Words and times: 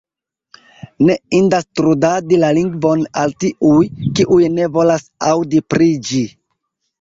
Ne 1.09 1.17
indas 1.39 1.67
trudadi 1.79 2.39
la 2.43 2.49
lingvon 2.59 3.03
al 3.25 3.35
tiuj, 3.45 3.77
kiuj 4.21 4.41
ne 4.57 4.67
volas 4.79 5.07
aŭdi 5.31 5.63
pri 5.75 5.93
ĝi. 6.11 6.25